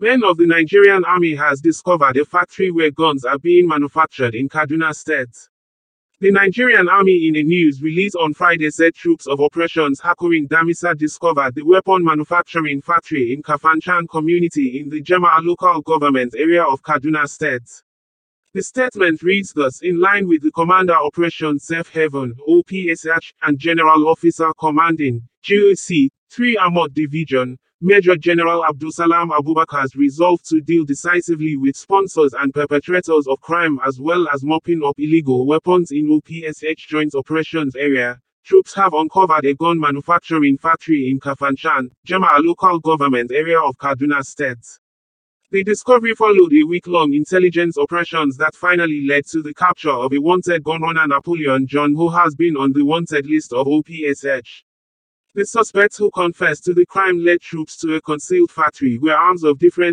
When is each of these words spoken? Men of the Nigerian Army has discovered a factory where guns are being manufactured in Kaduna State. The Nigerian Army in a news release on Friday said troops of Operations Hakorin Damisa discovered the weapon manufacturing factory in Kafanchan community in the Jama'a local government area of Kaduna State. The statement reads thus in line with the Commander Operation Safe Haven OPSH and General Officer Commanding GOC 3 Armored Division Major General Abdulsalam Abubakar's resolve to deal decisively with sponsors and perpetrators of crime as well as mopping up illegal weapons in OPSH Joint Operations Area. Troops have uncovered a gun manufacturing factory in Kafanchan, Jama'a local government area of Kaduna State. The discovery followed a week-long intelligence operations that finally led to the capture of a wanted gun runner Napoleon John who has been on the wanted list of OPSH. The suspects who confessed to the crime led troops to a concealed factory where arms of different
Men 0.00 0.24
of 0.24 0.38
the 0.38 0.46
Nigerian 0.46 1.04
Army 1.04 1.36
has 1.36 1.60
discovered 1.60 2.16
a 2.16 2.24
factory 2.24 2.72
where 2.72 2.90
guns 2.90 3.24
are 3.24 3.38
being 3.38 3.68
manufactured 3.68 4.34
in 4.34 4.48
Kaduna 4.48 4.92
State. 4.92 5.28
The 6.18 6.32
Nigerian 6.32 6.88
Army 6.88 7.28
in 7.28 7.36
a 7.36 7.44
news 7.44 7.80
release 7.80 8.16
on 8.16 8.34
Friday 8.34 8.70
said 8.70 8.96
troops 8.96 9.28
of 9.28 9.40
Operations 9.40 10.00
Hakorin 10.00 10.48
Damisa 10.48 10.98
discovered 10.98 11.54
the 11.54 11.62
weapon 11.62 12.02
manufacturing 12.02 12.80
factory 12.80 13.32
in 13.32 13.40
Kafanchan 13.44 14.08
community 14.08 14.80
in 14.80 14.88
the 14.88 15.00
Jama'a 15.00 15.44
local 15.44 15.80
government 15.82 16.34
area 16.36 16.64
of 16.64 16.82
Kaduna 16.82 17.28
State. 17.28 17.82
The 18.52 18.64
statement 18.64 19.22
reads 19.22 19.52
thus 19.52 19.80
in 19.80 20.00
line 20.00 20.26
with 20.26 20.42
the 20.42 20.50
Commander 20.50 20.94
Operation 20.96 21.60
Safe 21.60 21.88
Haven 21.90 22.34
OPSH 22.48 23.32
and 23.42 23.60
General 23.60 24.08
Officer 24.08 24.50
Commanding 24.58 25.28
GOC 25.44 26.08
3 26.34 26.56
Armored 26.56 26.92
Division 26.94 27.56
Major 27.80 28.16
General 28.16 28.64
Abdulsalam 28.64 29.30
Abubakar's 29.30 29.94
resolve 29.94 30.42
to 30.42 30.60
deal 30.60 30.84
decisively 30.84 31.56
with 31.56 31.76
sponsors 31.76 32.34
and 32.34 32.52
perpetrators 32.52 33.28
of 33.28 33.40
crime 33.40 33.78
as 33.86 34.00
well 34.00 34.26
as 34.34 34.42
mopping 34.42 34.82
up 34.84 34.96
illegal 34.98 35.46
weapons 35.46 35.92
in 35.92 36.08
OPSH 36.08 36.88
Joint 36.88 37.14
Operations 37.14 37.76
Area. 37.76 38.18
Troops 38.44 38.74
have 38.74 38.94
uncovered 38.94 39.44
a 39.44 39.54
gun 39.54 39.78
manufacturing 39.78 40.58
factory 40.58 41.08
in 41.08 41.20
Kafanchan, 41.20 41.90
Jama'a 42.04 42.44
local 42.44 42.80
government 42.80 43.30
area 43.30 43.60
of 43.60 43.76
Kaduna 43.78 44.24
State. 44.24 44.80
The 45.52 45.62
discovery 45.62 46.16
followed 46.16 46.52
a 46.52 46.64
week-long 46.64 47.14
intelligence 47.14 47.78
operations 47.78 48.36
that 48.38 48.56
finally 48.56 49.06
led 49.06 49.24
to 49.26 49.40
the 49.40 49.54
capture 49.54 49.92
of 49.92 50.12
a 50.12 50.18
wanted 50.18 50.64
gun 50.64 50.82
runner 50.82 51.06
Napoleon 51.06 51.68
John 51.68 51.94
who 51.94 52.08
has 52.08 52.34
been 52.34 52.56
on 52.56 52.72
the 52.72 52.82
wanted 52.84 53.24
list 53.26 53.52
of 53.52 53.68
OPSH. 53.68 54.64
The 55.36 55.44
suspects 55.44 55.96
who 55.96 56.12
confessed 56.12 56.64
to 56.66 56.74
the 56.74 56.86
crime 56.86 57.18
led 57.18 57.40
troops 57.40 57.76
to 57.78 57.96
a 57.96 58.00
concealed 58.00 58.52
factory 58.52 58.98
where 58.98 59.16
arms 59.16 59.42
of 59.42 59.58
different 59.58 59.82